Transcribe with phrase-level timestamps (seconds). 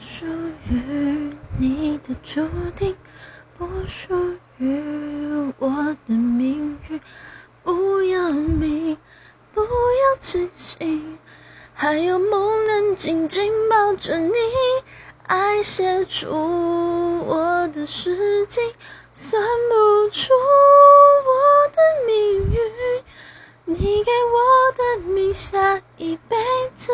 [0.00, 0.26] 属
[0.70, 2.46] 于你的注
[2.76, 2.96] 定，
[3.56, 4.14] 不属
[4.58, 5.68] 于我
[6.06, 7.00] 的命运。
[7.62, 8.96] 不要命，
[9.52, 11.18] 不要清醒，
[11.74, 14.34] 还有梦能紧紧抱着你。
[15.24, 16.28] 爱写出
[17.26, 18.72] 我的诗经，
[19.12, 20.32] 算不出
[21.24, 23.02] 我的命运。
[23.64, 26.36] 你给我的名，下一辈
[26.74, 26.92] 子。